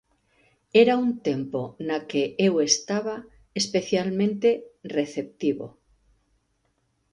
Era 0.83 0.93
un 1.05 1.11
tempo 1.27 1.61
na 1.87 1.97
que 2.09 2.23
eu 2.47 2.53
estaba 2.71 3.15
especialmente 3.61 4.49
receptivo. 4.97 5.67